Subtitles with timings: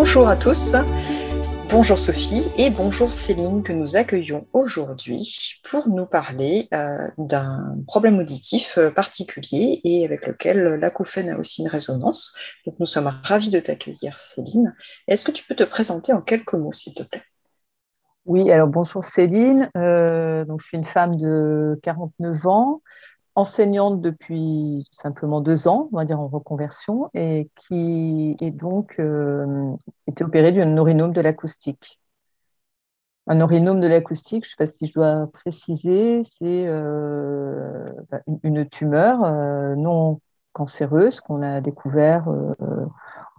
[0.00, 0.76] bonjour à tous.
[1.70, 8.20] Bonjour Sophie et bonjour Céline que nous accueillons aujourd'hui pour nous parler euh, d'un problème
[8.20, 12.32] auditif euh, particulier et avec lequel l'acouphène a aussi une résonance.
[12.64, 14.72] Donc nous sommes ravis de t'accueillir Céline.
[15.08, 17.24] Est-ce que tu peux te présenter en quelques mots s'il te plaît?
[18.24, 19.68] Oui, alors bonjour Céline.
[19.76, 22.82] Euh, donc, je suis une femme de 49 ans
[23.38, 29.72] enseignante depuis simplement deux ans, on va dire en reconversion, et qui est donc euh,
[30.08, 32.00] été opérée d'un orinome de l'acoustique.
[33.28, 38.20] Un orinome de l'acoustique, je ne sais pas si je dois préciser, c'est euh, bah,
[38.42, 40.20] une tumeur euh, non
[40.52, 42.26] cancéreuse qu'on a découvert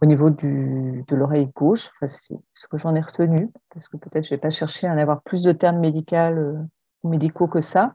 [0.02, 1.90] au niveau du, de l'oreille gauche.
[2.08, 4.98] c'est ce que j'en ai retenu, parce que peut-être je n'ai pas cherché à en
[4.98, 6.16] avoir plus de termes médicaux
[7.04, 7.94] médicaux que ça,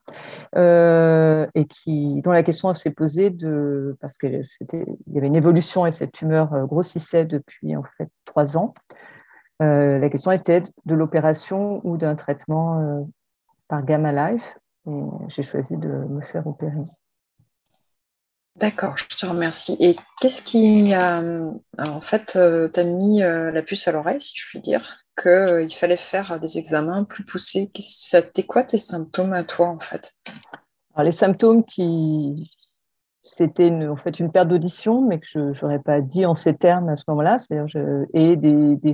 [0.56, 5.86] euh, et qui, dont la question s'est posée de, parce qu'il y avait une évolution
[5.86, 8.74] et cette tumeur euh, grossissait depuis en fait trois ans.
[9.62, 13.06] Euh, la question était de l'opération ou d'un traitement
[13.68, 14.58] par Gamma Life,
[15.28, 16.84] j'ai choisi de me faire opérer.
[18.56, 19.76] D'accord, je te remercie.
[19.80, 21.20] Et qu'est-ce qui a,
[21.78, 22.38] en fait,
[22.72, 26.56] t'as mis la puce à l'oreille, si je puis dire qu'il euh, fallait faire des
[26.58, 27.70] examens plus poussés?
[27.78, 30.12] C'était quoi tes symptômes à toi, en fait?
[30.98, 32.52] Les symptômes qui.
[33.24, 36.90] C'était en fait une perte d'audition, mais que je n'aurais pas dit en ces termes
[36.90, 37.38] à ce moment-là.
[38.12, 38.92] Et des,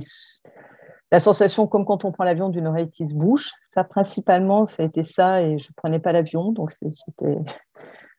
[1.11, 3.51] la sensation comme quand on prend l'avion d'une oreille qui se bouche.
[3.65, 6.51] Ça, principalement, ça a été ça, et je ne prenais pas l'avion.
[6.51, 7.37] Donc, c'était.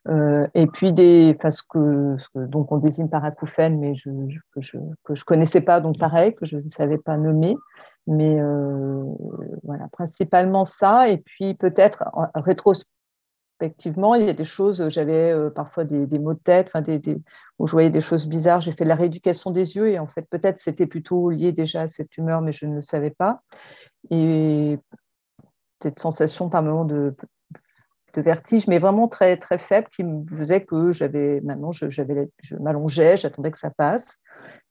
[0.09, 4.09] Euh, et puis des, parce que, donc on désigne par acouphène, mais je,
[4.53, 7.55] que je que je connaissais pas, donc pareil que je ne savais pas nommer.
[8.05, 9.03] Mais euh,
[9.63, 11.07] voilà, principalement ça.
[11.09, 12.03] Et puis peut-être
[12.35, 16.81] rétrospectivement, il y a des choses, j'avais euh, parfois des, des, maux de tête, enfin
[16.81, 17.21] des, des,
[17.59, 18.59] où je voyais des choses bizarres.
[18.59, 21.87] J'ai fait la rééducation des yeux et en fait, peut-être c'était plutôt lié déjà à
[21.87, 23.41] cette tumeur, mais je ne le savais pas.
[24.09, 24.77] Et
[25.81, 27.15] cette sensation par moment de
[28.13, 32.55] de vertige, mais vraiment très, très faible, qui me faisait que j'avais, maintenant, je, je
[32.57, 34.19] m'allongeais, j'attendais que ça passe,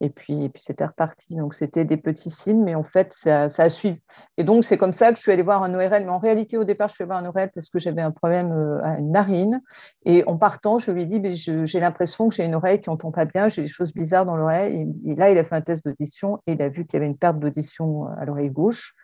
[0.01, 1.37] et puis, et puis c'était reparti.
[1.37, 4.01] Donc, c'était des petits signes, mais en fait, ça, ça a suivi.
[4.37, 6.03] Et donc, c'est comme ça que je suis allée voir un ORL.
[6.05, 8.11] Mais en réalité, au départ, je suis allée voir un ORL parce que j'avais un
[8.11, 9.63] problème euh, à une narine.
[10.05, 12.91] Et en partant, je lui ai dit, mais j'ai l'impression que j'ai une oreille qui
[12.91, 14.89] n'entend pas bien, j'ai des choses bizarres dans l'oreille.
[15.07, 16.97] Et, et là, il a fait un test d'audition et il a vu qu'il y
[16.97, 18.95] avait une perte d'audition à l'oreille gauche.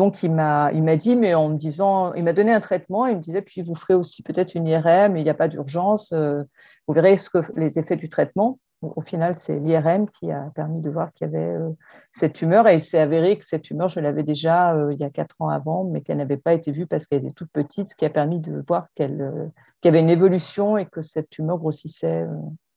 [0.00, 3.06] Donc, il m'a, il m'a dit, mais en me disant, il m'a donné un traitement,
[3.06, 6.12] il me disait, puis vous ferez aussi peut-être une IRM, il n'y a pas d'urgence,
[6.12, 6.42] euh,
[6.88, 8.58] vous verrez ce que, les effets du traitement.
[8.80, 11.68] Au final, c'est l'IRM qui a permis de voir qu'il y avait euh,
[12.14, 15.04] cette tumeur et il s'est avéré que cette tumeur, je l'avais déjà euh, il y
[15.04, 17.90] a quatre ans avant, mais qu'elle n'avait pas été vue parce qu'elle était toute petite,
[17.90, 19.50] ce qui a permis de voir qu'elle,
[19.82, 22.26] qu'il y avait une évolution et que cette tumeur grossissait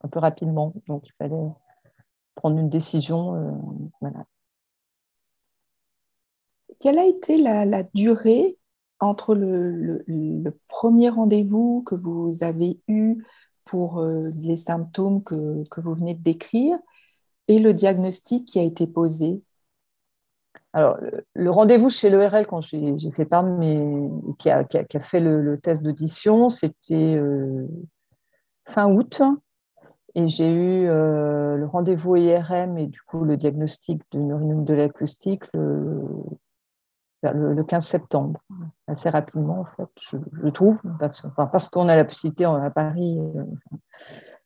[0.04, 0.74] un peu rapidement.
[0.90, 1.52] Donc, il fallait
[2.36, 3.90] prendre une décision.
[4.02, 4.26] Voilà.
[6.84, 8.58] Quelle a été la, durée
[9.00, 10.04] entre le,
[10.68, 13.24] premier rendez-vous que vous avez eu
[13.64, 16.78] pour euh, les symptômes que, vous venez de décrire
[17.48, 19.42] et le diagnostic qui a été posé?
[20.74, 20.98] Alors,
[21.34, 23.82] le rendez-vous chez l'ERL, quand j'ai fait part, mais
[24.38, 24.68] qui a,
[25.00, 27.66] fait le, test d'audition, c'était euh,
[28.66, 29.22] fin août.
[30.16, 34.74] Et j'ai eu euh, le rendez-vous IRM et du coup le diagnostic de neurinome de
[34.74, 35.46] l'acoustique
[37.32, 38.42] le, 15 septembre,
[38.88, 43.44] assez rapidement en fait, je, trouve, parce, qu'on a la possibilité à Paris euh,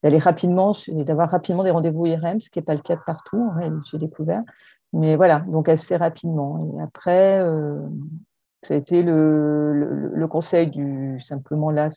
[0.04, 3.52] d'aller rapidement d'avoir rapidement des rendez-vous IRM, ce qui n'est pas le cas de partout,
[3.92, 4.44] j'ai découvert.
[4.94, 6.74] Mais voilà, donc assez rapidement.
[6.78, 7.80] Et après, euh,
[8.62, 11.90] ça a été le, conseil du simplement là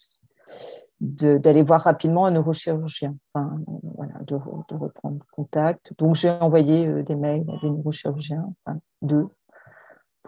[1.00, 3.58] d'aller voir rapidement un neurochirurgien, enfin,
[3.96, 5.92] voilà, de, reprendre contact.
[5.98, 8.52] Donc j'ai envoyé euh, des mails à des neurochirurgiens,
[9.00, 9.26] deux,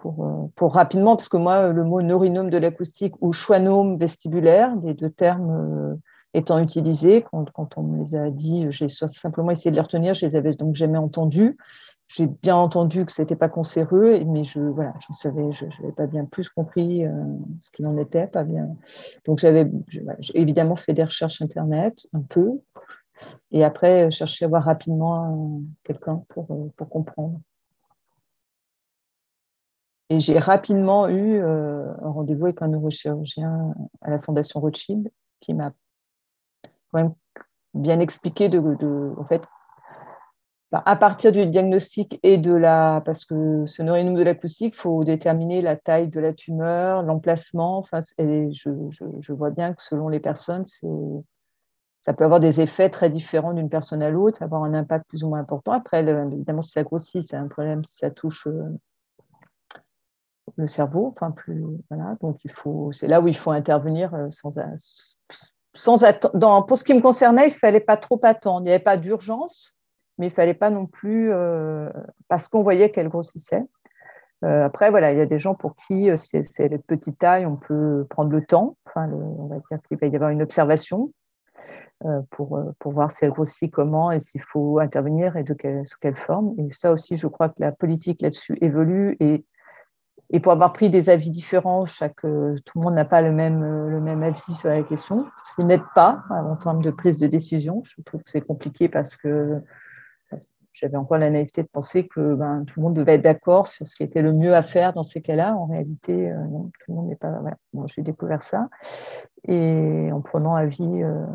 [0.06, 4.94] euh, pour, rapidement, parce que moi, le mot neurinome de l'acoustique ou schwannome vestibulaire, les
[4.94, 5.94] deux termes euh,
[6.34, 10.26] étant utilisés, quand, on me les a dit, j'ai simplement essayé de les retenir, je
[10.26, 11.56] les avais donc jamais entendus.
[12.08, 15.92] J'ai bien entendu que ce n'était pas cancéreux, mais je voilà, je savais, je n'avais
[15.92, 17.10] pas bien plus compris euh,
[17.62, 18.68] ce qu'il en était, pas bien.
[19.24, 19.70] Donc j'avais
[20.34, 22.50] évidemment fait des recherches internet, un peu,
[23.50, 27.40] et après cherché à voir rapidement quelqu'un pour, pour comprendre.
[30.12, 33.72] Et j'ai rapidement eu euh, un rendez-vous avec un neurochirurgien
[34.02, 35.10] à la Fondation Rothschild
[35.40, 35.72] qui m'a
[36.90, 37.14] quand même
[37.72, 38.60] bien expliqué de,
[39.16, 39.40] en fait,
[40.70, 44.80] bah, à partir du diagnostic et de la, parce que ce neurinome de l'acoustique, il
[44.80, 47.78] faut déterminer la taille de la tumeur, l'emplacement.
[47.78, 48.68] Enfin, et je,
[49.18, 50.66] je, vois bien que selon les personnes,
[52.02, 55.24] ça peut avoir des effets très différents d'une personne à l'autre, avoir un impact plus
[55.24, 55.72] ou moins important.
[55.72, 58.46] Après, évidemment, si ça grossit, c'est un problème si ça touche
[60.56, 61.12] le cerveau.
[61.14, 62.16] Enfin, plus, voilà.
[62.20, 64.52] Donc, il faut, c'est là où il faut intervenir sans,
[65.74, 66.66] sans attendre.
[66.66, 68.60] Pour ce qui me concernait, il fallait pas trop attendre.
[68.60, 69.76] Il n'y avait pas d'urgence,
[70.18, 71.32] mais il fallait pas non plus,
[72.28, 73.64] parce qu'on voyait qu'elle grossissait.
[74.44, 77.46] Euh, après, voilà, il y a des gens pour qui euh, c'est les petites tailles,
[77.46, 78.76] on peut prendre le temps.
[78.86, 81.12] Enfin, on va dire qu'il va y avoir une observation
[82.04, 85.44] euh, pour, pour voir si elle grossit comment et s'il faut intervenir et
[85.84, 86.54] sous quelle forme.
[86.58, 89.44] Et ça aussi, je crois que la politique là-dessus évolue et,
[90.32, 93.62] et pour avoir pris des avis différents, chaque, tout le monde n'a pas le même,
[93.62, 95.26] le même avis sur la question.
[95.44, 97.82] Ce n'aide pas en termes de prise de décision.
[97.84, 99.62] Je trouve que c'est compliqué parce que
[100.72, 103.86] j'avais encore la naïveté de penser que ben, tout le monde devait être d'accord sur
[103.86, 105.54] ce qui était le mieux à faire dans ces cas-là.
[105.54, 107.40] En réalité, euh, non, tout le monde n'est pas.
[107.74, 108.68] Bon, j'ai découvert ça.
[109.44, 111.26] Et en prenant avis, euh,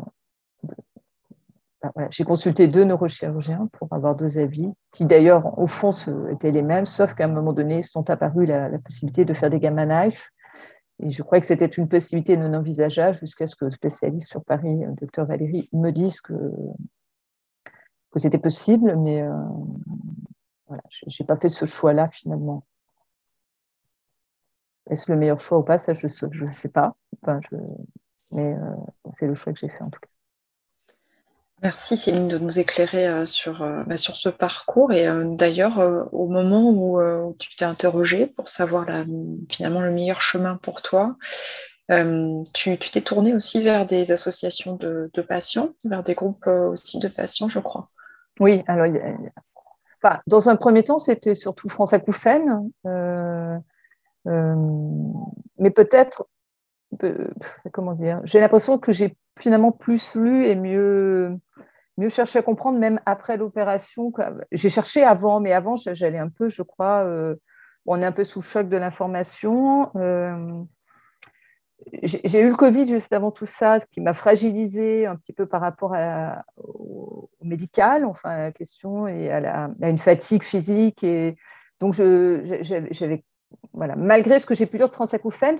[1.82, 5.90] voilà, j'ai consulté deux neurochirurgiens pour avoir deux avis, qui d'ailleurs, au fond,
[6.30, 9.60] étaient les mêmes, sauf qu'à un moment donné, sont apparus la, possibilité de faire des
[9.60, 10.24] gamma knives.
[11.00, 14.44] Et je crois que c'était une possibilité non envisageable jusqu'à ce que le spécialiste sur
[14.44, 16.34] Paris, le docteur Valérie, me dise que
[18.16, 19.32] c'était possible, mais euh,
[20.66, 22.64] voilà, je n'ai pas fait ce choix-là finalement.
[24.90, 25.78] Est-ce le meilleur choix ou pas?
[25.78, 26.06] Ça, je
[26.44, 26.96] ne sais pas.
[28.32, 28.74] Mais euh,
[29.12, 30.08] c'est le choix que j'ai fait en tout cas.
[31.62, 34.92] Merci Céline de nous éclairer euh, sur, bah, sur ce parcours.
[34.92, 38.86] Et d'ailleurs, au moment où, tu t'es interrogée pour savoir
[39.50, 41.16] finalement le meilleur chemin pour toi,
[42.54, 47.48] tu t'es tournée aussi vers des associations de, patients, vers des groupes aussi de patients,
[47.48, 47.88] je crois.
[48.40, 48.86] Oui, alors,
[50.26, 53.56] dans un premier temps, c'était surtout France Acouphène, euh,
[54.26, 54.54] euh,
[55.58, 56.26] mais peut-être,
[57.72, 61.36] comment dire, j'ai l'impression que j'ai finalement plus lu et mieux,
[61.96, 64.12] mieux cherché à comprendre, même après l'opération.
[64.52, 67.36] J'ai cherché avant, mais avant, j'allais un peu, je crois, euh,
[67.86, 69.90] on est un peu sous choc de l'information
[72.02, 75.46] j'ai eu le Covid juste avant tout ça, ce qui m'a fragilisé un petit peu
[75.46, 75.94] par rapport
[76.56, 81.04] au, médical, enfin à la question, et à, une fatigue physique.
[81.04, 81.36] Et
[81.80, 83.24] donc, j'avais,
[83.72, 85.56] voilà, malgré ce que j'ai pu lire de France Acouphène,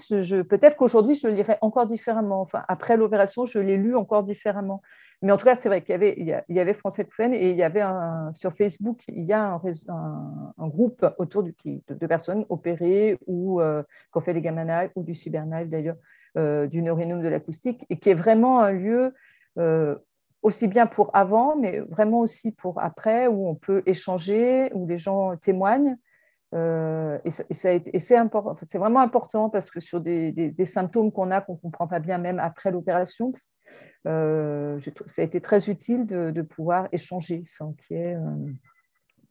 [0.48, 2.40] peut-être qu'aujourd'hui, je le lirais encore différemment.
[2.40, 4.82] Enfin, après l'opération, je l'ai lu encore différemment.
[5.22, 7.62] Mais en tout cas, c'est vrai qu'il y avait, il y avait et il y
[7.62, 13.82] avait un, sur Facebook, il y a un, groupe autour de, personnes opérées ou euh,
[13.82, 15.96] qui ont fait des gamma ou du cyberknife d'ailleurs,
[16.36, 19.14] euh, du neurinome de l'acoustique, et qui est vraiment un lieu
[19.58, 19.96] euh,
[20.42, 24.98] aussi bien pour avant, mais vraiment aussi pour après, où on peut échanger, où les
[24.98, 25.96] gens témoignent.
[26.54, 31.86] Euh, et, c'est vraiment important parce que sur des, symptômes qu'on a qu'on ne comprend
[31.86, 33.32] pas bien même après l'opération,
[34.04, 38.16] ça a été très utile de, pouvoir échanger sans qu'il y ait.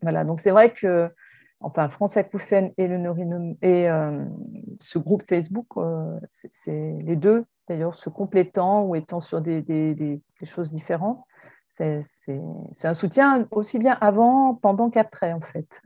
[0.02, 1.10] voilà, donc c'est vrai que
[1.60, 2.98] enfin France Acouphène et le
[3.62, 4.24] et euh,
[4.80, 10.74] ce groupe Facebook, euh, c'est les deux d'ailleurs se complétant ou étant sur des, choses
[10.74, 11.22] différentes.
[11.70, 12.02] C'est
[12.84, 15.82] un soutien aussi bien avant, pendant qu'après en fait.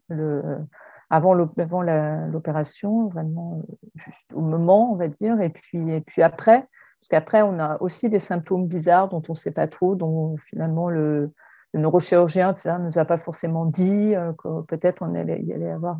[1.11, 3.61] Avant l'opération, vraiment
[3.95, 6.65] juste au moment, on va dire, et puis, et puis après,
[7.01, 10.37] parce qu'après, on a aussi des symptômes bizarres dont on ne sait pas trop, dont
[10.49, 11.33] finalement le,
[11.73, 15.71] neurochirurgien ça, ne nous a pas forcément dit euh, que peut-être on allait y allait
[15.71, 15.97] avoir.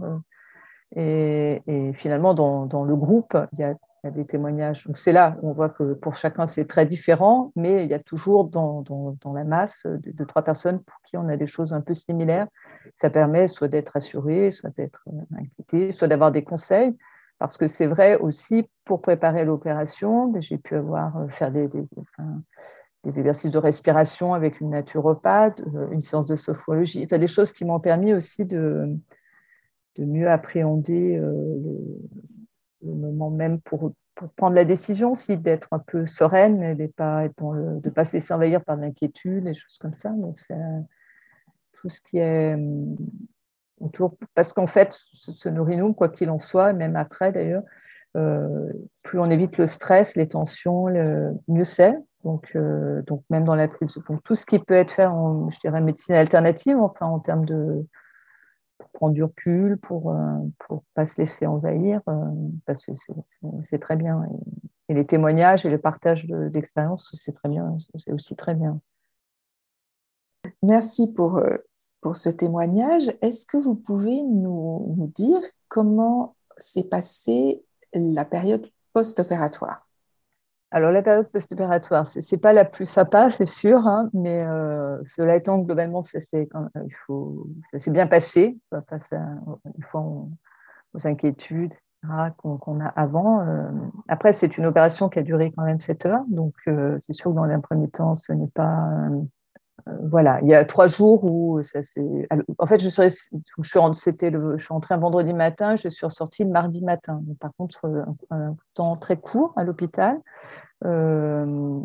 [0.95, 3.73] Euh, et, finalement, dans, le groupe, il y, a,
[4.09, 4.87] des témoignages.
[4.87, 7.99] Donc c'est là, on voit que pour chacun, c'est très différent, mais il y a
[7.99, 8.83] toujours dans,
[9.35, 12.47] la masse de, trois personnes pour qui on a des choses un peu similaires.
[12.95, 16.97] Ça permet soit d'être assuré, soit d'être euh, inquiété, soit d'avoir des conseils.
[17.37, 21.69] Parce que c'est vrai aussi, pour préparer l'opération, j'ai pu avoir faire des,
[23.05, 27.65] exercices de respiration avec une naturopathe, euh, une séance de sophrologie, enfin, des choses qui
[27.65, 28.95] m'ont permis aussi de,
[29.97, 31.59] de mieux appréhender euh,
[32.83, 36.87] moment même pour, pour, prendre la décision aussi, d'être un peu sereine et de ne
[36.87, 40.09] pas, de pas se laisser envahir par l'inquiétude, des choses comme ça.
[40.09, 40.55] Donc, c'est
[41.73, 42.95] tout ce qui est euh,
[43.79, 44.15] autour.
[44.35, 47.63] Parce qu'en fait, ce, nourrit-nous, quoi qu'il en soit, même après d'ailleurs,
[49.03, 51.95] plus on évite le stress, les tensions, le, mieux c'est.
[52.23, 55.59] Donc, euh, donc même dans la prise, tout ce qui peut être fait en, je
[55.59, 57.85] dirais, médecine alternative, enfin en termes de
[58.93, 62.13] prendre du recul, pour ne euh, pas se laisser envahir, euh,
[62.65, 62.91] parce que
[63.63, 64.23] c'est très bien.
[64.89, 68.81] Et, les témoignages et le partage d'expérience, c'est très bien, c'est aussi très bien.
[70.61, 71.41] Merci pour,
[72.01, 73.09] pour ce témoignage.
[73.21, 79.87] Est-ce que vous pouvez nous, nous dire comment s'est passée la période post-opératoire?
[80.73, 84.97] Alors, la période post-opératoire, ce n'est pas la plus sympa, c'est sûr, hein, mais euh,
[85.05, 86.47] cela étant, globalement, ça s'est
[87.87, 89.19] bien passé face à,
[89.89, 90.01] fois,
[90.93, 91.73] aux inquiétudes
[92.37, 93.41] qu'on a avant.
[93.41, 93.69] Euh.
[94.07, 97.31] après, c'est une opération qui a duré quand même 7 heures, donc euh, c'est sûr
[97.31, 98.89] que dans un premier temps, ce n'est pas.
[100.03, 102.27] Voilà, il y a trois jours où ça s'est.
[102.57, 106.05] En fait, je, serais, je, suis rentrée, le, je suis un vendredi matin, je suis
[106.05, 107.21] ressortie le mardi matin.
[107.39, 110.19] par contre, un temps très court à l'hôpital.
[110.85, 111.79] Euh,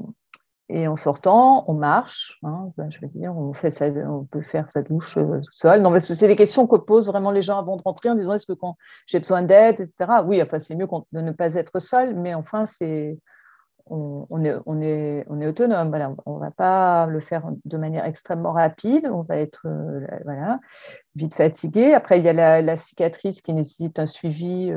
[0.68, 3.70] et en sortant, on marche, hein, ben, je veux dire, on, fait
[4.04, 5.80] on peut faire sa douche euh, tout seul.
[5.80, 8.46] Non, c'est des questions que posent vraiment les gens avant de rentrer en disant est-ce
[8.46, 8.76] que quand
[9.06, 10.22] j'ai besoin d'aide, etc.
[10.26, 13.16] Oui, enfin, c'est mieux de ne pas être seul, mais enfin, c'est,
[13.88, 15.88] on, est, on, est, on est autonome.
[15.88, 16.14] Voilà.
[16.26, 19.08] On ne va pas le faire de manière extrêmement rapide.
[19.12, 20.56] On va être euh,
[21.14, 21.94] vite fatigué.
[21.94, 24.72] Après, il y a la, cicatrice qui nécessite un suivi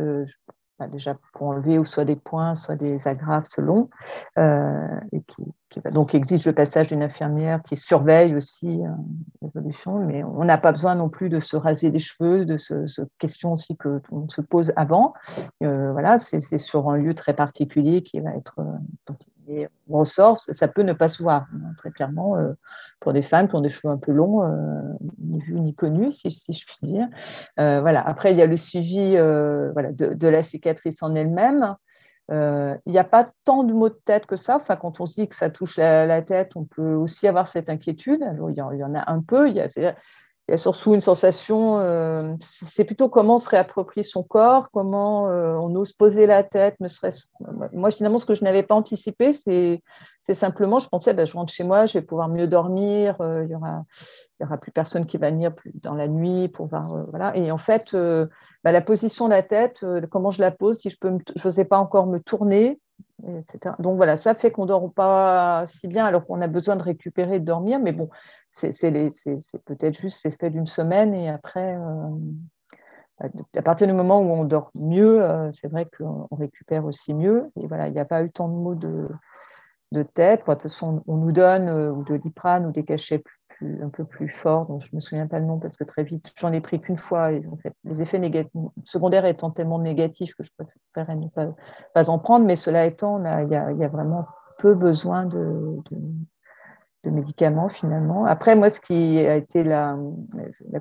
[0.88, 3.90] déjà pour enlever ou soit des points, soit des agrafes selon,
[4.38, 5.44] euh, et qui,
[5.92, 8.90] donc exige le passage d'une infirmière qui surveille aussi euh,
[9.42, 12.86] l'évolution, mais on n'a pas besoin non plus de se raser les cheveux, de ce,
[13.20, 15.14] question aussi que monde se pose avant.
[15.64, 18.60] Euh, voilà, c'est sur un lieu très particulier qui va être
[19.50, 22.54] et on ressort, ça, peut ne pas se voir, hein, très clairement, euh,
[23.00, 24.82] pour des femmes qui ont des cheveux un peu longs, euh,
[25.20, 27.08] ni vus ni connus, si, je puis dire.
[27.60, 28.02] Euh, voilà.
[28.06, 31.76] Après, il y a le suivi voilà, de, la cicatrice en elle-même.
[32.30, 34.58] il n'y a pas tant de maux de tête que ça.
[34.58, 37.70] Enfin, quand on se dit que ça touche la, tête, on peut aussi avoir cette
[37.70, 38.24] inquiétude.
[38.50, 39.50] Il, y en, a un peu.
[39.50, 39.96] Y a,
[40.50, 44.72] il y a surtout une sensation, euh, c'est plutôt comment on se réapproprie son corps,
[44.72, 47.12] comment euh, on ose poser la tête, ne serait
[47.72, 49.84] Moi, finalement, ce que je n'avais pas anticipé, c'est,
[50.34, 53.50] simplement, je pensais, ben, je rentre chez moi, je vais pouvoir mieux dormir, euh, il
[53.50, 53.84] n'y aura,
[54.42, 55.54] aura plus personne qui va venir
[55.84, 56.88] dans la nuit pour voir.
[57.10, 57.38] voilà.
[57.38, 60.98] Et en fait, ben, la position de la tête, comment je la pose, si je
[61.00, 62.80] peux, n'osais pas encore me tourner,
[63.24, 63.76] etc.
[63.80, 66.84] Donc voilà, ça fait qu'on ne dort pas si bien alors qu'on a besoin de
[66.84, 68.10] récupérer et de dormir, mais bon,
[68.52, 74.44] c'est peut-être juste l'effet d'une semaine et après, euh, à partir du moment où on
[74.44, 77.52] dort mieux, euh, c'est vrai qu'on récupère aussi mieux.
[77.62, 79.08] Et voilà, il n'y a pas eu tant de mots de,
[80.14, 80.42] tête.
[80.48, 83.24] De toute façon, on nous donne euh, de l'iprane ou des cachets
[83.62, 86.06] un peu plus forts, dont je ne me souviens pas le nom parce que très
[86.06, 87.34] vite, j'en ai pris qu'une fois.
[87.34, 88.22] Et en fait, les effets
[88.86, 91.28] secondaires étant tellement négatifs que je préférerais ne
[91.94, 92.46] pas, en prendre.
[92.46, 94.26] Mais cela étant, il y, a, vraiment
[94.60, 95.78] peu besoin de
[97.06, 98.26] médicaments finalement.
[98.26, 99.98] Après, moi, ce qui a été la,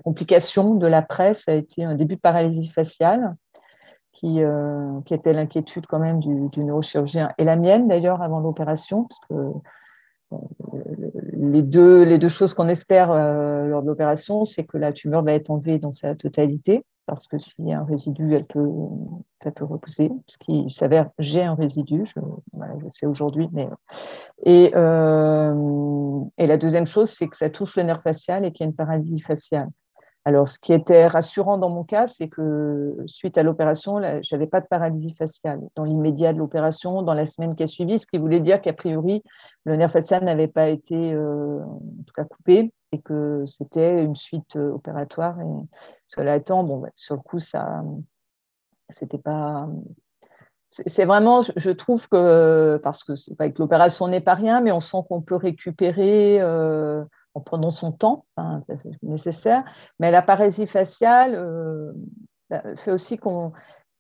[0.04, 3.34] complication de la presse a été un début de paralysie faciale,
[4.12, 9.04] qui, euh, était l'inquiétude quand même du, du, neurochirurgien et la mienne d'ailleurs avant l'opération,
[9.04, 9.34] parce que
[11.38, 15.22] les, deux, les deux choses qu'on espère euh, lors de l'opération, c'est que la tumeur
[15.22, 18.68] va être enlevée dans sa totalité, parce que s'il y a un résidu, elle peut,
[19.42, 20.10] ça peut repousser.
[20.26, 22.20] Ce qui s'avère, j'ai un résidu, je,
[22.82, 23.48] je sais aujourd'hui.
[23.52, 23.68] Mais...
[24.44, 28.64] Et, euh, et la deuxième chose, c'est que ça touche le nerf facial et qu'il
[28.64, 29.68] y a une paralysie faciale.
[30.28, 34.46] Alors, ce qui était rassurant dans mon cas, c'est que suite à l'opération, je n'avais
[34.46, 38.06] pas de paralysie faciale dans l'immédiat de l'opération, dans la semaine qui a suivi, ce
[38.06, 39.22] qui voulait dire qu'a priori,
[39.64, 44.56] le nerf facial n'avait pas été euh, en tout coupé et que c'était une suite
[44.56, 45.40] euh, opératoire.
[45.40, 45.66] Et
[46.08, 47.82] cela étant, bon, sur le coup, ça,
[48.90, 49.66] c'était pas.
[50.68, 54.80] C'est vraiment, je trouve que, parce que c'est que l'opération n'est pas rien, mais on
[54.80, 57.02] sent qu'on peut récupérer euh,
[57.34, 58.62] en prenant son temps enfin,
[59.02, 59.64] nécessaire.
[59.98, 61.92] Mais la paralysie faciale euh,
[62.50, 63.52] bah, fait aussi qu'on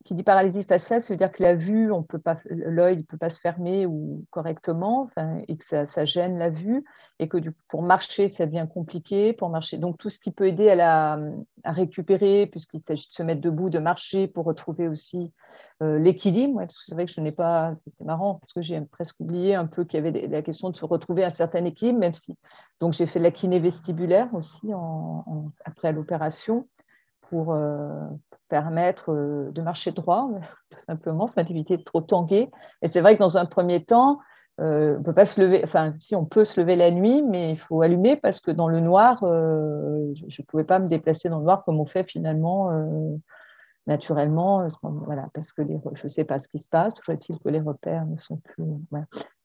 [0.08, 3.02] qui dit paralysie faciale, ça veut dire que la vue, on peut pas, l'œil ne
[3.02, 5.10] peut pas se fermer ou correctement,
[5.48, 6.82] et que ça, gêne la vue,
[7.18, 7.36] et que
[7.68, 9.34] pour marcher, ça devient compliqué.
[9.34, 11.20] Pour marcher, donc tout ce qui peut aider à, la,
[11.66, 15.30] récupérer, puisqu'il s'agit de se mettre debout, de marcher, pour retrouver aussi
[15.82, 16.62] euh, l'équilibre.
[16.70, 19.84] c'est vrai que je n'ai pas, c'est marrant parce que j'ai presque oublié un peu
[19.84, 22.34] qu'il y avait la question de se retrouver un certain équilibre, même si.
[22.80, 24.70] Donc j'ai fait la kiné vestibulaire aussi
[25.66, 26.66] après l'opération
[27.22, 28.08] pour, euh,
[28.48, 30.28] permettre euh, de marcher droit,
[30.70, 32.50] tout simplement, enfin, d'éviter de trop tanguer.
[32.82, 34.18] Et c'est vrai que dans un premier temps,
[34.60, 37.52] euh, on peut pas se lever, enfin, si on peut se lever la nuit, mais
[37.52, 41.28] il faut allumer parce que dans le noir, euh, je ne pouvais pas me déplacer
[41.28, 42.72] dans le noir comme on fait finalement
[43.86, 47.38] naturellement, voilà, parce que les, je ne sais pas ce qui se passe, toujours est-il
[47.38, 48.64] que les repères ne sont plus.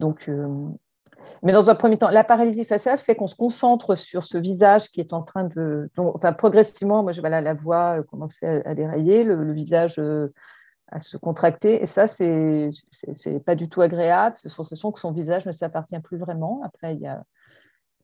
[0.01, 0.29] Donc,
[1.43, 4.89] mais dans un premier temps, la paralysie faciale fait qu'on se concentre sur ce visage
[4.89, 5.89] qui est en train de.
[5.97, 10.33] enfin, progressivement, moi, je, voilà, la voix euh, commençait à, dérailler, le, visage euh,
[10.87, 11.81] à se contracter.
[11.81, 12.71] Et ça, c'est
[13.25, 16.61] n'est pas du tout agréable, cette sensation que son visage ne s'appartient plus vraiment.
[16.63, 17.23] Après, il y a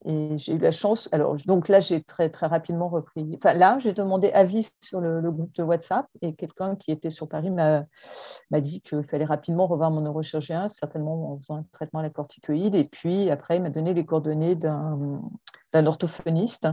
[0.06, 1.10] Et j'ai eu la chance.
[1.12, 3.38] Alors, donc là, j'ai très, très rapidement repris.
[3.38, 7.27] Enfin, là, j'ai demandé avis sur le, groupe de WhatsApp et quelqu'un qui était sur
[7.27, 7.86] Paris m'a
[8.62, 12.75] dit qu'il fallait rapidement revoir mon neurochirurgien, certainement en faisant un traitement à la corticoïde.
[12.75, 16.70] Et puis, après, il m'a donné les coordonnées d'un orthophoniste.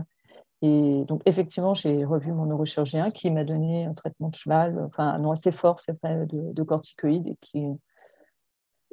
[0.61, 5.19] Et donc, effectivement, j'ai revu mon neurochirurgien qui m'a donné un traitement de cheval, enfin,
[5.19, 7.77] non, assez fort, c'est vrai, de, de corticoïde et qui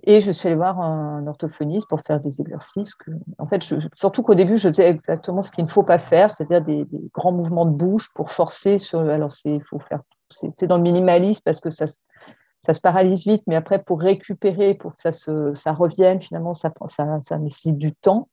[0.03, 2.93] et je suis allée voir un orthophoniste pour faire des exercices.
[3.39, 3.63] En fait,
[3.95, 7.33] surtout qu'au début, je faisais exactement ce qu'il ne faut pas faire, c'est-à-dire des, grands
[7.33, 8.77] mouvements de bouche pour forcer.
[8.93, 10.01] Alors, c'est faut faire.
[10.31, 14.75] C'est dans le minimalisme parce que ça, ça se paralyse vite, mais après, pour récupérer,
[14.75, 18.29] pour que ça, ça revienne, finalement, ça, ça, ça nécessite du temps.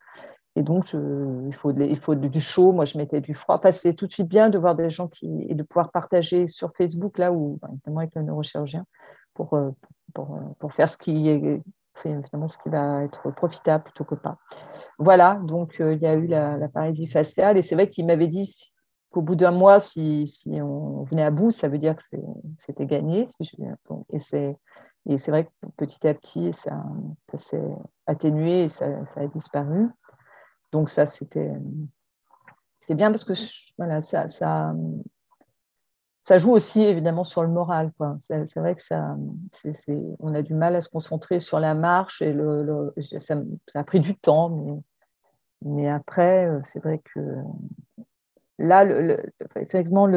[0.58, 2.74] Et donc, il, faut il faut du chaud.
[2.74, 3.56] Moi, je mettais du froid.
[3.56, 5.46] Enfin, c'est tout de suite bien de voir des gens qui.
[5.48, 8.86] et de pouvoir partager sur Facebook, là où, notamment avec le neurochirurgien,
[9.34, 9.70] pour, euh,
[10.14, 11.62] pour, faire ce qui, est,
[12.02, 14.38] finalement, ce qui va être profitable plutôt que pas.
[15.00, 18.06] Voilà, donc euh, il y a eu la, la paralysie faciale et c'est vrai qu'il
[18.06, 18.72] m'avait dit
[19.12, 22.04] qu'au bout d'un mois, si, si, on venait à bout, ça veut dire que
[22.58, 23.30] c'était gagné.
[24.10, 24.58] Et c'est
[25.10, 26.84] et c'est vrai que petit à petit, ça,
[27.36, 27.76] s'est
[28.06, 29.90] atténué et ça, a disparu.
[30.72, 31.52] Donc ça, c'était
[32.80, 33.34] c'est bien parce que
[33.78, 34.74] voilà, ça,
[36.24, 37.92] ça joue aussi évidemment sur le moral.
[38.20, 39.16] C'est, vrai que ça,
[40.20, 42.36] on a du mal à se concentrer sur la marche et
[43.20, 43.36] ça,
[43.74, 44.84] a pris du temps,
[45.64, 47.20] mais, après, euh, c'est vrai que
[48.58, 48.84] là,
[49.56, 50.08] effectivement,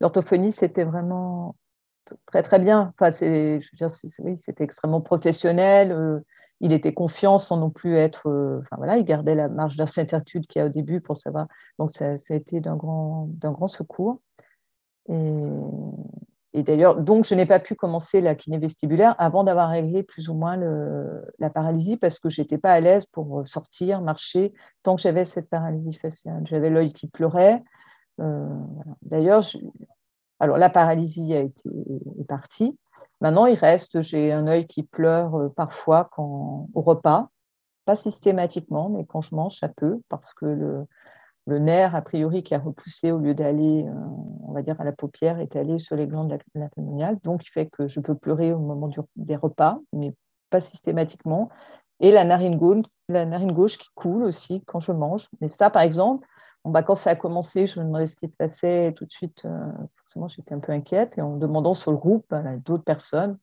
[0.00, 1.56] l'orthophonie, c'était vraiment
[2.26, 2.92] très très bien.
[2.94, 3.60] Enfin, c'est,
[4.20, 5.92] oui, c'était extrêmement professionnel.
[5.92, 6.20] Euh,
[6.60, 8.28] il était confiant sans non plus être.
[8.28, 11.46] Euh, enfin voilà, il gardait la marge d'incertitude qu'il y a au début pour savoir.
[11.78, 14.20] Donc ça, ça a été d'un grand, d'un grand secours.
[15.08, 20.28] Et, d'ailleurs, donc, je n'ai pas pu commencer la kiné vestibulaire avant d'avoir réglé plus
[20.28, 20.56] ou moins
[21.38, 25.24] la paralysie parce que je n'étais pas à l'aise pour sortir, marcher, tant que j'avais
[25.24, 26.46] cette paralysie faciale.
[26.46, 27.62] J'avais l'œil qui pleurait.
[28.20, 28.48] Euh,
[29.02, 29.44] d'ailleurs,
[30.40, 31.68] alors la paralysie a été
[32.18, 32.78] est partie.
[33.20, 37.28] Maintenant, il reste, j'ai un œil qui pleure euh, parfois quand, au repas,
[37.84, 40.86] pas systématiquement, mais quand je mange, ça peut, parce que le,
[41.46, 43.92] le nerf, a priori, qui a repoussé au lieu d'aller, euh,
[44.46, 47.18] on va dire, à la paupière, est allé sur les glandes lacrymoniales.
[47.22, 50.14] Donc, il fait que je peux pleurer au moment des repas, mais
[50.50, 51.50] pas systématiquement.
[52.00, 55.28] Et la narine, gauche, la narine gauche qui coule aussi quand je mange.
[55.40, 56.26] Mais ça, par exemple,
[56.64, 58.88] bah, quand ça a commencé, je me demandais ce qui se passait.
[58.88, 61.18] Et tout de suite, euh, forcément, j'étais un peu inquiète.
[61.18, 63.38] Et en demandant sur le groupe à d'autres personnes,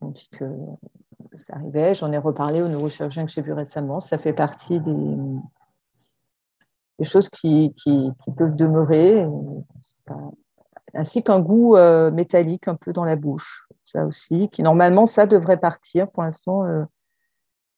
[0.00, 0.44] on dit que
[1.34, 1.94] ça arrivait.
[1.94, 3.98] J'en ai reparlé au neurochirurgien que j'ai vu récemment.
[3.98, 5.16] Ça fait partie des
[6.98, 9.26] des choses qui, qui, peuvent demeurer,
[10.94, 13.68] ainsi qu'un goût euh, métallique un peu dans la bouche.
[13.84, 16.10] Ça aussi, qui normalement, ça devrait partir.
[16.10, 16.84] Pour l'instant, euh,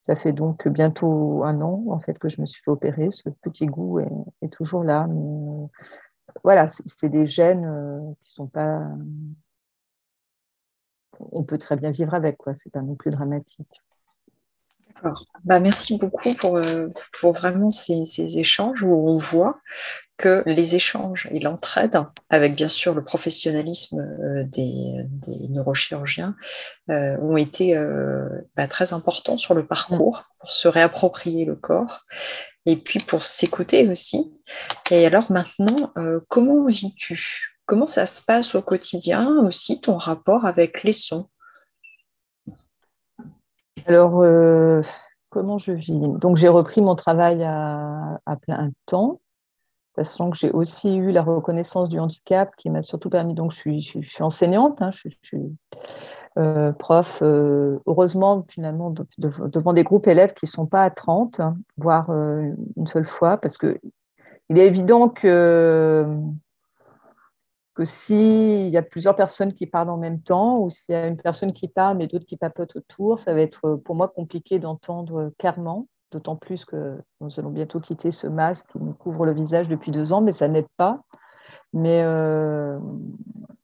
[0.03, 3.11] ça fait donc bientôt un an en fait que je me suis fait opérer.
[3.11, 5.07] Ce petit goût est, toujours là.
[5.07, 5.67] Mais, euh,
[6.45, 8.81] voilà, c'est des gènes qui sont pas.
[11.33, 12.55] On peut très bien vivre avec, quoi.
[12.55, 13.83] C'est pas non plus dramatique.
[15.45, 16.89] Bah, merci beaucoup pour, euh,
[17.21, 18.05] pour vraiment ces,
[18.39, 19.61] échanges où on voit
[20.17, 21.97] que les échanges et l'entraide,
[22.29, 25.07] avec bien sûr le professionnalisme euh, des,
[25.51, 26.35] neurochirurgiens,
[26.91, 27.77] euh, ont été
[28.57, 32.05] bah, très importants sur le parcours pour se réapproprier le corps
[32.67, 34.33] et puis pour s'écouter aussi.
[34.91, 35.93] Et alors maintenant,
[36.29, 37.55] comment vis-tu?
[37.67, 41.29] Comment ça se passe au quotidien aussi, ton rapport avec les sons?
[43.89, 44.83] Alors, euh,
[45.31, 45.99] comment je vis?
[45.99, 49.23] Donc, j'ai repris mon travail à, plein temps,
[49.97, 53.33] sachant que j'ai aussi eu la reconnaissance du handicap qui m'a surtout permis.
[53.33, 55.57] Donc, je suis, enseignante, je, suis
[56.39, 61.41] euh, prof, euh, heureusement, finalement, devant des groupes élèves qui ne sont pas à 30,
[61.41, 63.79] hein, voire une seule fois, parce qu'il
[64.51, 66.07] est évident que
[67.79, 71.07] que s'il y a plusieurs personnes qui parlent en même temps, ou s'il y a
[71.07, 74.59] une personne qui parle mais d'autres qui papotent autour, ça va être pour moi compliqué
[74.59, 79.33] d'entendre clairement, d'autant plus que nous allons bientôt quitter ce masque qui nous couvre le
[79.33, 81.03] visage depuis deux ans, mais ça n'aide pas.
[81.73, 82.81] Mais euh,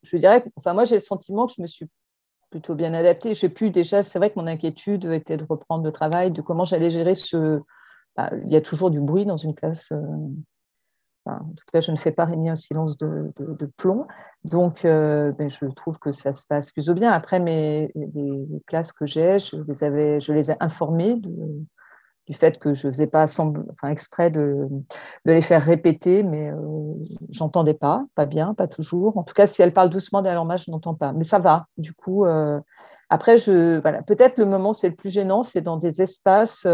[0.04, 1.88] je dirais, enfin moi j'ai le sentiment que je me suis
[2.50, 3.34] plutôt bien adaptée.
[3.34, 6.64] J'ai pu déjà, c'est vrai que mon inquiétude était de reprendre le travail, de comment
[6.64, 7.60] j'allais gérer ce.
[8.16, 9.90] Bah, il y a toujours du bruit dans une classe.
[9.90, 10.06] Euh,
[11.26, 13.32] en tout cas, je ne fais pas régner un silence de,
[13.76, 14.06] plomb.
[14.44, 17.10] Donc, euh, ben, je trouve que ça se passe plutôt bien.
[17.10, 21.16] Après, mes, les classes que j'ai, je les, avais, je les ai informées
[22.26, 24.68] du fait que je ne faisais pas enfin, exprès de,
[25.24, 26.94] les faire répéter, mais euh,
[27.30, 29.16] j'entendais pas, pas bien, pas toujours.
[29.16, 31.12] En tout cas, si elles parlent doucement derrière moi, je n'entends pas.
[31.12, 31.66] Mais ça va.
[31.78, 32.60] Du coup, euh,
[33.08, 36.66] après, voilà, peut-être le moment c'est le plus gênant, c'est dans des espaces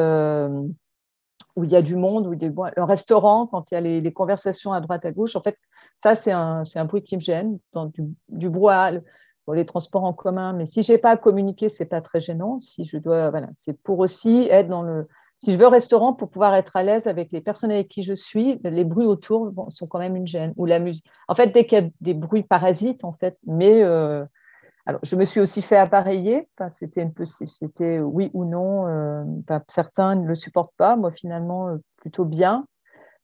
[1.57, 3.77] où il y a du monde, où il y a le restaurant, quand il y
[3.77, 5.37] a les, conversations à droite, à gauche.
[5.37, 5.57] En fait,
[5.97, 9.01] ça, c'est un, un, bruit qui me gêne, dans du, du brouhaha,
[9.45, 10.53] pour les transports en commun.
[10.53, 12.61] Mais si je n'ai pas à communiquer, ce n'est pas très gênant.
[12.61, 15.09] Si je dois, voilà, c'est pour aussi être dans le.
[15.43, 18.03] Si je veux au restaurant pour pouvoir être à l'aise avec les personnes avec qui
[18.03, 20.53] je suis, les bruits autour sont quand même une gêne.
[20.57, 21.07] Ou la musique.
[21.29, 24.25] En fait, dès qu'il y a des bruits parasites, en fait, mais euh,
[25.03, 26.49] je me suis aussi fait appareiller.
[26.71, 28.87] C'était un peu, c'était oui ou non.
[28.87, 29.25] Euh,
[29.69, 30.97] certains ne le supportent pas.
[30.97, 32.67] Moi, finalement, euh, plutôt bien.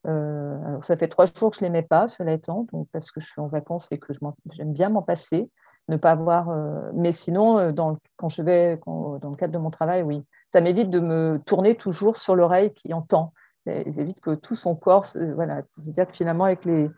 [0.06, 3.20] Euh, ça fait trois jours que je ne l'aimais pas, cela étant, donc parce que
[3.20, 4.12] je suis en vacances et que
[4.52, 5.50] j'aime bien m'en passer,
[5.88, 6.48] ne pas avoir.
[6.94, 10.90] mais sinon, dans, quand je vais dans le cadre de mon travail, oui, ça m'évite
[10.90, 13.32] de me tourner toujours sur l'oreille qui entend.
[13.66, 16.88] Ça évite que tout son corps, voilà, c'est-à-dire que finalement avec les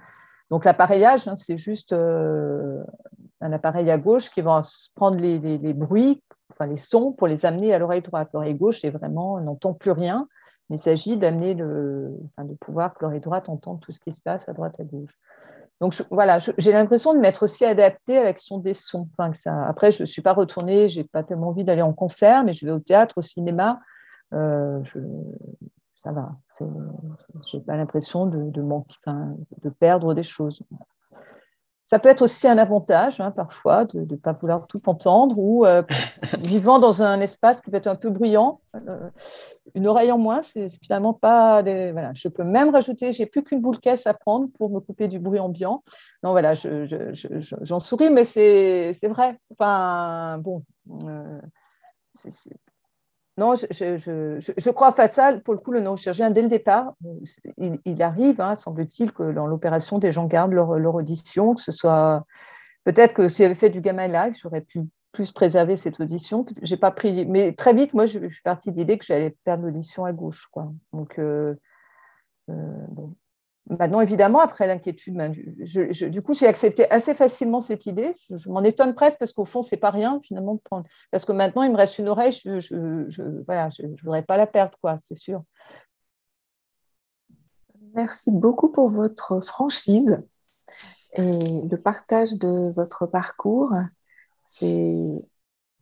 [0.50, 4.60] donc l'appareillage, hein, c'est juste un appareil à gauche qui va
[4.94, 5.38] prendre les,
[5.74, 8.30] bruits, enfin les sons pour les amener à l'oreille droite.
[8.32, 10.28] L'oreille gauche, c'est vraiment, n'entend plus rien,
[10.70, 14.20] mais il s'agit d'amener le, de pouvoir que l'oreille droite entende tout ce qui se
[14.20, 15.12] passe à droite, à gauche.
[15.80, 19.08] Donc voilà, j'ai l'impression de m'être aussi adaptée à l'action des sons.
[19.16, 19.30] Enfin.
[19.68, 22.52] Après, je ne suis pas retournée, je n'ai pas tellement envie d'aller en concert, mais
[22.52, 23.80] je vais au théâtre, au cinéma.
[24.34, 24.80] Euh,
[25.94, 26.32] ça va.
[26.60, 30.62] Je n'ai pas l'impression de, de, de perdre des choses.
[31.88, 35.64] Ça peut être aussi un avantage, hein, parfois, de ne pas vouloir tout entendre ou
[35.64, 35.82] euh,
[36.44, 38.60] vivant dans un espace qui peut être un peu bruyant.
[38.74, 39.08] Euh,
[39.74, 41.90] une oreille en moins, c'est finalement pas des.
[41.92, 42.12] Voilà.
[42.12, 45.18] Je peux même rajouter, j'ai plus qu'une boule caisse à prendre pour me couper du
[45.18, 45.82] bruit ambiant.
[46.22, 49.40] Non, voilà, j'en souris, mais c'est vrai.
[49.50, 50.62] Enfin, bon.
[51.04, 51.40] Euh,
[53.38, 55.38] non, je, crois pas ça.
[55.38, 56.94] Pour le coup, le neurochirurgien, dès le départ,
[57.56, 62.26] il, arrive, hein, semble-t-il, que dans l'opération, des gens gardent leur, audition, que ce soit.
[62.82, 64.80] Peut-être que si j'avais fait du gamma live, j'aurais pu
[65.12, 66.44] plus préserver cette audition.
[66.62, 69.64] J'ai pas pris, mais très vite, moi, je, suis partie de l'idée que j'allais perdre
[69.64, 70.72] l'audition à gauche, quoi.
[70.92, 71.54] Donc, euh,
[72.50, 72.54] euh,
[72.88, 73.14] bon.
[73.70, 78.14] Maintenant, évidemment, après l'inquiétude, ben, du coup, j'ai accepté assez facilement cette idée.
[78.30, 80.86] Je, m'en étonne presque parce qu'au fond, c'est pas rien finalement de prendre.
[81.10, 83.68] Parce que maintenant, il me reste une oreille, je voilà,
[84.02, 85.42] voudrais pas la perdre, quoi, c'est sûr.
[87.94, 90.22] Merci beaucoup pour votre franchise
[91.14, 93.72] et le partage de votre parcours.
[94.44, 95.22] C'est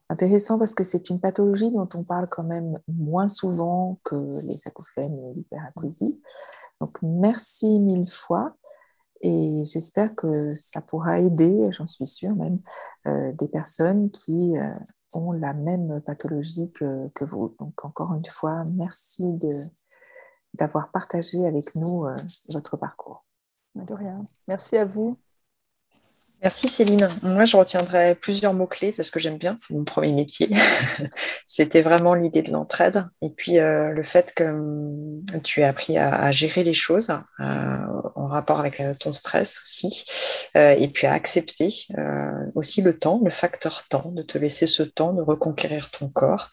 [0.09, 4.66] intéressant parce que c'est une pathologie dont on parle quand même moins souvent que les
[4.66, 6.20] acouphènes et l'hyperacousie.
[6.80, 8.54] Donc, merci mille fois.
[9.22, 12.60] Et j'espère que ça pourra aider, j'en suis sûre même,
[13.06, 14.74] euh, des personnes qui euh,
[15.14, 17.56] ont la même pathologie que, vous.
[17.58, 19.38] Donc, encore une fois, merci
[20.54, 22.14] d'avoir partagé avec nous euh,
[22.50, 23.24] votre parcours.
[23.74, 23.94] De.
[24.48, 25.18] Merci à vous.
[26.42, 27.09] Merci Céline.
[27.22, 30.51] Moi, je retiendrai plusieurs mots-clés parce que j'aime bien, c'est mon premier métier.
[31.46, 35.96] C'était vraiment l'idée de l'entraide et puis euh, le fait que hum, tu as appris
[35.96, 37.77] à, gérer les choses euh,
[38.14, 40.05] en rapport avec euh, ton stress aussi
[40.55, 41.68] et puis à accepter
[42.55, 46.51] aussi le temps, le facteur temps, de te laisser ce temps de reconquérir ton corps.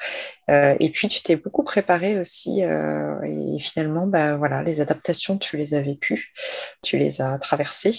[0.49, 5.73] et puis tu t'es beaucoup préparé aussi et finalement, bah, voilà, les adaptations, tu les
[5.73, 6.33] as vécues,
[6.83, 7.95] tu les as traversées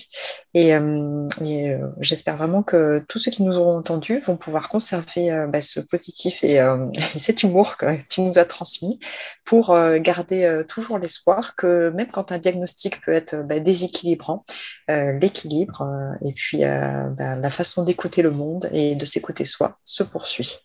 [0.53, 1.27] et, hum,
[1.75, 5.61] euh, j'espère vraiment que tous ceux qui nous auront entendus vont pouvoir conserver euh, bah,
[5.61, 8.99] ce positif euh, et, cet humour que tu nous as transmis
[9.45, 14.43] pour garder toujours l'espoir que même quand un diagnostic peut être bah, déséquilibrant,
[14.89, 15.87] l'équilibre
[16.25, 20.59] et puis bah, la façon d'écouter le monde et de s'écouter soi se poursuit.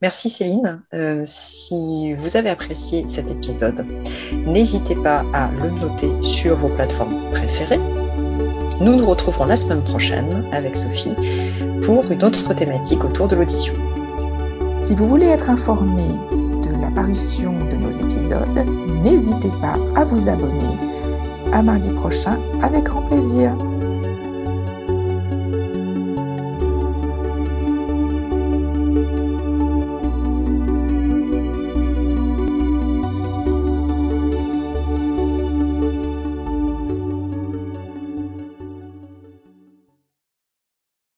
[0.00, 0.80] Merci Céline.
[1.24, 3.84] si vous avez apprécié cet épisode,
[4.46, 7.99] n'hésitez pas à le noter sur vos plateformes préférées
[8.80, 11.14] nous nous retrouverons la semaine prochaine avec Sophie
[11.84, 13.74] pour une autre thématique autour de l'audition.
[14.78, 16.08] Si vous voulez être informé
[16.62, 18.64] de la parution de nos épisodes,
[19.02, 20.78] n'hésitez pas à vous abonner.
[21.52, 23.52] À mardi prochain avec grand plaisir.